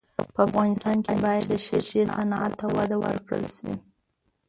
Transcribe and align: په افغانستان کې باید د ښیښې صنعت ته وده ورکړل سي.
په 0.35 0.39
افغانستان 0.47 0.97
کې 1.05 1.15
باید 1.23 1.45
د 1.47 1.53
ښیښې 1.65 2.03
صنعت 2.15 2.51
ته 2.59 2.65
وده 2.75 2.97
ورکړل 3.03 3.45
سي. 3.57 3.71